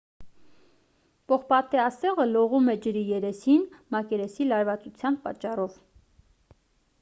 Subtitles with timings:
[1.31, 3.67] պողպատե ասեղը լողում է ջրի երեսին
[3.97, 5.79] մակերեսի լարվածության պատճառով